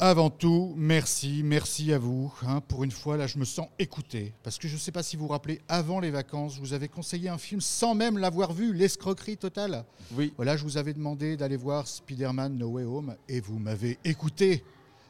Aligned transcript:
Avant 0.00 0.30
tout, 0.30 0.74
merci, 0.76 1.42
merci 1.44 1.92
à 1.92 1.98
vous. 1.98 2.32
hein. 2.46 2.60
pour 2.68 2.84
une 2.84 2.92
fois, 2.92 3.16
là, 3.16 3.26
je 3.26 3.36
me 3.36 3.44
sens 3.44 3.66
écouté. 3.80 4.32
Parce 4.44 4.56
que 4.56 4.68
je 4.68 4.74
ne 4.74 4.78
sais 4.78 4.92
pas 4.92 5.02
si 5.02 5.16
vous 5.16 5.26
vous 5.26 5.32
rappelez, 5.32 5.60
avant 5.68 5.98
les 5.98 6.12
vacances, 6.12 6.54
je 6.54 6.60
vous 6.60 6.72
avais 6.72 6.86
conseillé 6.86 7.28
un 7.28 7.38
film 7.38 7.60
sans 7.60 7.96
même 7.96 8.16
l'avoir 8.16 8.52
vu, 8.52 8.72
L'escroquerie 8.72 9.36
totale. 9.36 9.84
Oui. 10.12 10.32
Voilà, 10.36 10.56
je 10.56 10.62
vous 10.62 10.76
avais 10.76 10.94
demandé 10.94 11.36
d'aller 11.36 11.56
voir 11.56 11.88
Spider-Man 11.88 12.56
No 12.56 12.68
Way 12.68 12.84
Home 12.84 13.16
et 13.28 13.40
vous 13.40 13.58
m'avez 13.58 13.98
écouté. 14.04 14.62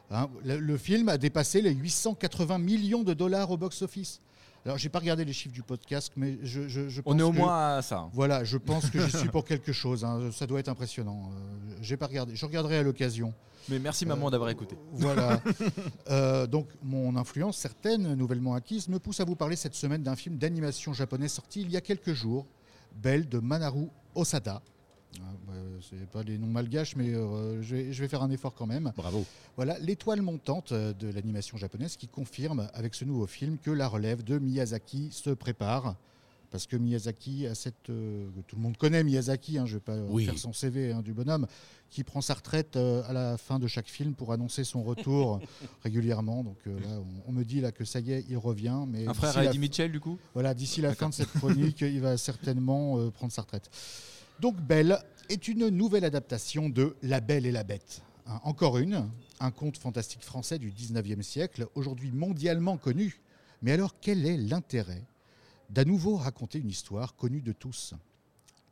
hein. 0.09 0.27
le, 0.43 0.57
le 0.57 0.77
film 0.77 1.07
a 1.09 1.19
dépassé 1.19 1.61
les 1.61 1.71
880 1.75 2.57
millions 2.57 3.03
de 3.03 3.13
dollars 3.13 3.51
au 3.51 3.57
box-office. 3.57 4.21
Alors, 4.65 4.77
j'ai 4.77 4.89
pas 4.89 4.99
regardé 4.99 5.23
les 5.25 5.33
chiffres 5.33 5.53
du 5.53 5.63
podcast, 5.63 6.11
mais 6.17 6.37
je, 6.43 6.67
je, 6.67 6.89
je 6.89 7.01
pense 7.01 7.13
On 7.13 7.17
est 7.17 7.23
au 7.23 7.31
que- 7.31 7.37
moins 7.37 7.77
à 7.77 7.81
ça. 7.81 8.09
Voilà, 8.13 8.43
je 8.43 8.57
pense 8.57 8.89
que 8.89 8.99
j'y 9.05 9.11
suis 9.17 9.29
pour 9.29 9.45
quelque 9.45 9.71
chose. 9.71 10.03
hein. 10.03 10.29
Ça 10.33 10.45
doit 10.47 10.59
être 10.59 10.67
impressionnant. 10.69 11.31
Euh, 11.31 11.75
j'ai 11.81 11.95
pas 11.97 12.07
regardé. 12.07 12.35
Je 12.35 12.45
regarderai 12.45 12.77
à 12.79 12.83
l'occasion. 12.83 13.33
Mais 13.69 13.79
merci 13.79 14.05
maman 14.05 14.29
d'avoir 14.29 14.49
écouté. 14.49 14.75
Voilà. 14.93 15.39
Euh, 16.09 16.47
donc, 16.47 16.67
mon 16.83 17.15
influence 17.15 17.55
certaine, 17.57 18.15
nouvellement 18.15 18.55
acquise, 18.55 18.87
me 18.89 18.97
pousse 18.97 19.19
à 19.19 19.25
vous 19.25 19.35
parler 19.35 19.55
cette 19.55 19.75
semaine 19.75 20.01
d'un 20.01 20.15
film 20.15 20.37
d'animation 20.37 20.91
japonais 20.91 21.27
sorti 21.27 21.61
il 21.61 21.69
y 21.71 21.77
a 21.77 21.81
quelques 21.81 22.13
jours, 22.13 22.47
Belle 22.95 23.29
de 23.29 23.37
Manaru 23.37 23.87
Osada. 24.15 24.61
C'est 25.81 26.09
pas 26.09 26.23
les 26.23 26.37
noms 26.37 26.47
malgaches, 26.47 26.95
mais 26.95 27.09
euh, 27.13 27.61
je, 27.61 27.75
vais, 27.75 27.93
je 27.93 28.01
vais 28.01 28.07
faire 28.07 28.23
un 28.23 28.31
effort 28.31 28.53
quand 28.55 28.67
même. 28.67 28.91
Bravo. 28.95 29.25
Voilà, 29.55 29.77
l'étoile 29.79 30.21
montante 30.21 30.71
euh, 30.71 30.93
de 30.93 31.07
l'animation 31.11 31.57
japonaise 31.57 31.95
qui 31.97 32.07
confirme 32.07 32.69
avec 32.73 32.95
ce 32.95 33.05
nouveau 33.05 33.27
film 33.27 33.57
que 33.57 33.71
la 33.71 33.87
relève 33.87 34.23
de 34.23 34.37
Miyazaki 34.39 35.09
se 35.11 35.29
prépare. 35.31 35.95
Parce 36.51 36.65
que 36.65 36.75
Miyazaki 36.75 37.45
a 37.45 37.53
cette. 37.53 37.91
euh, 37.91 38.27
tout 38.47 38.55
le 38.55 38.61
monde 38.63 38.75
connaît 38.75 39.03
Miyazaki, 39.03 39.59
hein, 39.59 39.67
je 39.67 39.73
ne 39.75 39.77
vais 39.77 39.83
pas 39.83 39.97
Oui. 40.09 40.25
faire 40.25 40.37
son 40.39 40.51
CV 40.51 40.91
hein, 40.91 41.03
du 41.03 41.13
bonhomme, 41.13 41.45
qui 41.91 42.03
prend 42.03 42.21
sa 42.21 42.33
retraite 42.33 42.75
euh, 42.75 43.03
à 43.07 43.13
la 43.13 43.37
fin 43.37 43.59
de 43.59 43.67
chaque 43.67 43.87
film 43.87 44.15
pour 44.15 44.33
annoncer 44.33 44.63
son 44.63 44.81
retour 44.81 45.39
régulièrement. 45.83 46.43
Donc 46.43 46.57
euh, 46.65 46.79
là, 46.79 46.87
on, 47.27 47.29
on 47.29 47.31
me 47.33 47.43
dit 47.43 47.61
là 47.61 47.71
que 47.71 47.85
ça 47.85 47.99
y 47.99 48.13
est, 48.13 48.25
il 48.29 48.37
revient. 48.37 48.79
Mais 48.87 49.07
Un 49.07 49.13
frère 49.13 49.37
à 49.37 49.45
Eddie 49.45 49.59
Mitchell, 49.59 49.91
du 49.91 49.99
coup? 49.99 50.17
voilà, 50.33 50.55
d'ici 50.55 50.81
la 50.81 50.95
fin 50.95 51.09
de 51.09 51.13
cette 51.13 51.31
chronique, 51.33 51.81
il 51.81 52.01
va 52.01 52.17
certainement 52.17 53.11
prendre 53.11 53.31
sa 53.31 53.43
retraite. 53.43 53.69
Donc 54.39 54.59
Belle 54.61 54.99
est 55.29 55.47
une 55.47 55.67
nouvelle 55.69 56.05
adaptation 56.05 56.69
de 56.69 56.95
La 57.03 57.19
Belle 57.19 57.45
et 57.45 57.51
la 57.51 57.63
Bête. 57.63 58.01
Encore 58.43 58.77
une, 58.77 59.09
un 59.39 59.51
conte 59.51 59.77
fantastique 59.77 60.23
français 60.23 60.59
du 60.59 60.71
19e 60.71 61.21
siècle, 61.21 61.67
aujourd'hui 61.75 62.11
mondialement 62.11 62.77
connu. 62.77 63.19
Mais 63.61 63.71
alors 63.71 63.95
quel 63.99 64.25
est 64.25 64.37
l'intérêt 64.37 65.03
d'à 65.69 65.83
nouveau 65.83 66.15
raconter 66.15 66.59
une 66.59 66.69
histoire 66.69 67.15
connue 67.15 67.41
de 67.41 67.51
tous? 67.51 67.93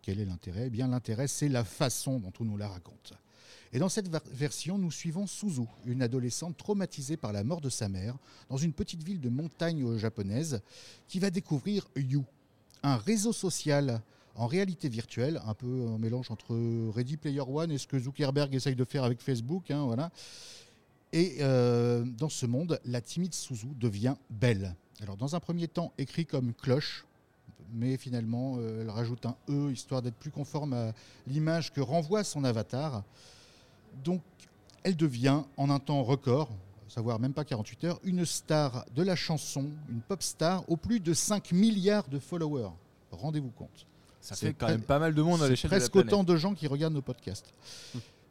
Quel 0.02 0.20
est 0.20 0.26
l'intérêt? 0.26 0.68
Eh 0.68 0.70
bien 0.70 0.88
l'intérêt 0.88 1.28
c'est 1.28 1.50
la 1.50 1.64
façon 1.64 2.20
dont 2.20 2.32
on 2.40 2.46
nous 2.46 2.58
la 2.58 2.70
raconte. 2.70 3.14
Et 3.74 3.80
dans 3.80 3.90
cette 3.90 4.08
ver- 4.08 4.22
version, 4.32 4.78
nous 4.78 4.92
suivons 4.92 5.28
Suzu, 5.28 5.64
une 5.86 6.02
adolescente 6.02 6.56
traumatisée 6.56 7.18
par 7.18 7.34
la 7.34 7.44
mort 7.44 7.60
de 7.60 7.70
sa 7.70 7.90
mère, 7.90 8.16
dans 8.50 8.56
une 8.56 8.72
petite 8.72 9.04
ville 9.04 9.20
de 9.20 9.28
montagne 9.28 9.98
japonaise, 9.98 10.62
qui 11.10 11.20
va 11.20 11.30
découvrir 11.30 11.90
You, 11.98 12.24
un 12.84 12.96
réseau 12.96 13.34
social 13.34 14.02
en 14.38 14.48
réalité 14.48 14.88
virtuelle, 14.88 15.42
un 15.46 15.54
peu 15.54 15.88
un 15.88 15.98
mélange 15.98 16.32
entre 16.32 16.56
Ready 16.94 17.18
Player 17.18 17.42
One 17.42 17.72
et 17.72 17.78
ce 17.78 17.88
que 17.88 18.00
Zuckerberg 18.00 18.54
essaye 18.54 18.76
de 18.76 18.86
faire 18.86 19.04
avec 19.04 19.22
Facebook. 19.22 19.72
hein, 19.72 19.86
voilà. 19.86 20.12
Et 21.12 21.38
euh, 21.42 22.06
dans 22.06 22.30
ce 22.30 22.46
monde, 22.46 22.80
la 22.86 23.02
timide 23.02 23.34
Suzu 23.34 23.68
devient 23.76 24.16
belle. 24.30 24.76
Alors, 25.02 25.18
dans 25.18 25.36
un 25.36 25.40
premier 25.40 25.68
temps, 25.68 25.92
écrit 25.98 26.26
comme 26.26 26.54
cloche, 26.54 27.06
mais 27.74 27.98
finalement, 27.98 28.56
euh, 28.58 28.82
elle 28.82 28.90
rajoute 28.90 29.26
un 29.26 29.36
E 29.50 29.72
histoire 29.72 30.02
d'être 30.02 30.16
plus 30.16 30.32
conforme 30.32 30.74
à 30.74 30.94
l'image 31.26 31.72
que 31.74 31.82
renvoie 31.82 32.24
son 32.24 32.44
avatar. 32.44 33.04
Donc, 34.04 34.22
elle 34.84 34.96
devient, 34.96 35.42
en 35.58 35.70
un 35.70 35.80
temps 35.80 36.04
record, 36.04 36.50
savoir 36.88 37.20
même 37.20 37.34
pas 37.34 37.46
48 37.46 37.84
heures, 37.86 38.00
une 38.04 38.26
star 38.26 38.86
de 38.96 39.02
la 39.02 39.16
chanson, 39.16 39.70
une 39.90 40.02
pop 40.02 40.22
star, 40.22 40.70
au 40.70 40.78
plus 40.78 41.00
de 41.00 41.14
5 41.14 41.52
milliards 41.54 42.08
de 42.08 42.20
followers. 42.20 42.72
Rendez-vous 43.12 43.52
compte. 43.52 43.88
Ça 44.28 44.36
C'est 44.36 44.48
fait 44.48 44.54
quand 44.54 44.68
même 44.68 44.82
pas 44.82 45.00
mal 45.00 45.14
de 45.16 45.22
monde 45.22 45.42
à 45.42 45.48
l'échelle 45.48 45.70
de 45.72 45.76
la 45.76 45.80
presque 45.80 45.94
planète. 45.94 46.12
autant 46.14 46.24
de 46.26 46.36
gens 46.36 46.54
qui 46.54 46.68
regardent 46.68 46.96
nos 46.96 47.02
podcasts. 47.02 47.54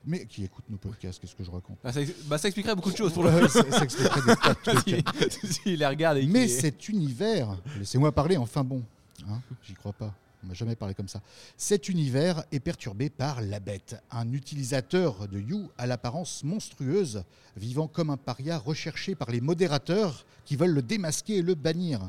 Mais 0.05 0.27
qui 0.27 0.45
écoutent 0.45 0.69
nos 0.69 0.77
podcasts, 0.77 1.19
qu'est-ce 1.21 1.35
que 1.35 1.43
je 1.43 1.51
raconte? 1.51 1.79
Bah, 1.83 1.91
ça, 1.91 2.03
ex- 2.03 2.13
bah, 2.27 2.37
ça 2.39 2.49
expliquerait 2.49 2.77
beaucoup 2.77 2.93
de 2.93 2.97
choses 2.97 3.13
pour 3.15 3.25
le 3.25 3.31
Ouais, 3.31 3.49
ça- 3.49 3.65
ça 3.71 3.83
expliquerait 3.83 4.21
des 4.27 4.37
tas 4.37 4.53
de 4.55 4.61
trucs. 4.63 5.33
S'il 5.33 5.53
s'il 5.53 5.79
les 5.79 5.87
regarde 5.87 6.19
et 6.19 6.27
Mais 6.27 6.49
cet 6.49 6.89
univers, 6.91 7.57
laissez-moi 7.79 8.13
parler 8.13 8.37
enfin 8.37 8.63
bon, 8.63 8.83
hein, 9.29 9.41
j'y 9.65 9.73
crois 9.75 9.95
pas, 9.95 10.15
on 10.45 10.49
m'a 10.49 10.55
jamais 10.55 10.77
parlé 10.77 10.95
comme 10.95 11.09
ça. 11.09 11.23
Cet 11.57 11.89
univers 11.89 12.45
est 12.53 12.61
perturbé 12.61 13.09
par 13.11 13.41
la 13.41 13.59
bête, 13.59 13.97
un 14.13 14.31
utilisateur 14.33 15.27
de 15.29 15.41
You 15.41 15.71
à 15.79 15.87
l'apparence 15.87 16.45
monstrueuse, 16.45 17.25
vivant 17.57 17.89
comme 17.89 18.11
un 18.11 18.17
paria 18.19 18.59
recherché 18.59 19.15
par 19.15 19.31
les 19.31 19.41
modérateurs 19.41 20.25
qui 20.45 20.57
veulent 20.57 20.75
le 20.75 20.83
démasquer 20.83 21.39
et 21.39 21.43
le 21.43 21.55
bannir. 21.55 22.01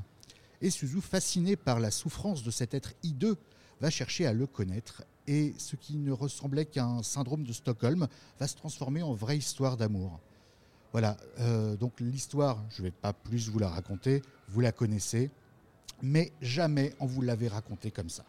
Et 0.61 0.69
Suzu, 0.69 1.01
fasciné 1.01 1.55
par 1.55 1.79
la 1.79 1.91
souffrance 1.91 2.43
de 2.43 2.51
cet 2.51 2.73
être 2.73 2.93
hideux, 3.03 3.37
va 3.79 3.89
chercher 3.89 4.25
à 4.25 4.33
le 4.33 4.47
connaître 4.47 5.03
et 5.27 5.53
ce 5.57 5.75
qui 5.75 5.97
ne 5.97 6.11
ressemblait 6.11 6.65
qu'à 6.65 6.85
un 6.85 7.03
syndrome 7.03 7.43
de 7.43 7.53
Stockholm 7.53 8.07
va 8.39 8.47
se 8.47 8.55
transformer 8.55 9.03
en 9.03 9.13
vraie 9.13 9.37
histoire 9.37 9.77
d'amour. 9.77 10.19
Voilà, 10.93 11.17
euh, 11.39 11.75
donc 11.75 11.99
l'histoire, 11.99 12.63
je 12.69 12.81
ne 12.81 12.87
vais 12.87 12.91
pas 12.91 13.13
plus 13.13 13.49
vous 13.49 13.59
la 13.59 13.69
raconter, 13.69 14.21
vous 14.47 14.61
la 14.61 14.71
connaissez, 14.71 15.29
mais 16.01 16.31
jamais 16.41 16.93
on 16.99 17.05
vous 17.05 17.21
l'avait 17.21 17.49
raconté 17.49 17.91
comme 17.91 18.09
ça. 18.09 18.23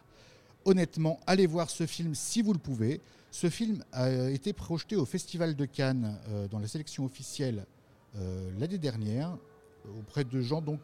Honnêtement, 0.65 1.19
allez 1.25 1.47
voir 1.47 1.69
ce 1.69 1.85
film 1.85 2.13
si 2.13 2.41
vous 2.41 2.53
le 2.53 2.59
pouvez. 2.59 3.01
Ce 3.31 3.49
film 3.49 3.83
a 3.93 4.29
été 4.29 4.53
projeté 4.53 4.95
au 4.97 5.05
Festival 5.05 5.55
de 5.55 5.65
Cannes 5.65 6.19
euh, 6.27 6.47
dans 6.47 6.59
la 6.59 6.67
sélection 6.67 7.05
officielle 7.05 7.65
euh, 8.17 8.51
l'année 8.59 8.77
dernière 8.77 9.37
auprès 9.97 10.23
de 10.23 10.41
gens 10.41 10.61
donc 10.61 10.81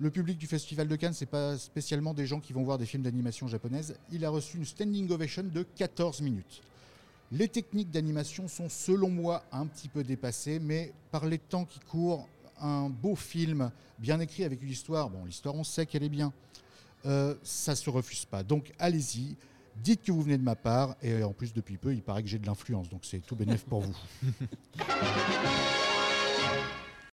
le 0.00 0.10
public 0.10 0.38
du 0.38 0.46
Festival 0.46 0.88
de 0.88 0.96
Cannes, 0.96 1.12
c'est 1.12 1.26
pas 1.26 1.58
spécialement 1.58 2.14
des 2.14 2.26
gens 2.26 2.40
qui 2.40 2.54
vont 2.54 2.62
voir 2.62 2.78
des 2.78 2.86
films 2.86 3.02
d'animation 3.02 3.46
japonaise. 3.48 3.94
Il 4.10 4.24
a 4.24 4.30
reçu 4.30 4.56
une 4.56 4.64
standing 4.64 5.10
ovation 5.10 5.42
de 5.42 5.62
14 5.62 6.22
minutes. 6.22 6.62
Les 7.32 7.48
techniques 7.48 7.90
d'animation 7.90 8.48
sont, 8.48 8.68
selon 8.70 9.10
moi, 9.10 9.44
un 9.52 9.66
petit 9.66 9.88
peu 9.88 10.02
dépassées, 10.02 10.58
mais 10.58 10.92
par 11.10 11.26
les 11.26 11.38
temps 11.38 11.66
qui 11.66 11.78
courent, 11.80 12.26
un 12.60 12.88
beau 12.88 13.14
film 13.14 13.70
bien 13.98 14.18
écrit 14.20 14.44
avec 14.44 14.62
une 14.62 14.70
histoire. 14.70 15.10
Bon, 15.10 15.24
l'histoire, 15.26 15.54
on 15.54 15.64
sait 15.64 15.84
qu'elle 15.84 16.02
est 16.02 16.08
bien. 16.08 16.32
Euh, 17.04 17.34
ça 17.42 17.76
se 17.76 17.88
refuse 17.90 18.24
pas. 18.24 18.42
Donc, 18.42 18.72
allez-y. 18.78 19.36
Dites 19.76 20.02
que 20.02 20.12
vous 20.12 20.22
venez 20.22 20.38
de 20.38 20.42
ma 20.42 20.56
part. 20.56 20.96
Et 21.02 21.22
en 21.22 21.32
plus, 21.32 21.52
depuis 21.52 21.76
peu, 21.76 21.92
il 21.92 22.02
paraît 22.02 22.22
que 22.22 22.28
j'ai 22.28 22.38
de 22.38 22.46
l'influence. 22.46 22.88
Donc, 22.88 23.04
c'est 23.04 23.20
tout 23.20 23.36
bénéf 23.36 23.64
pour 23.64 23.82
vous. 23.82 23.94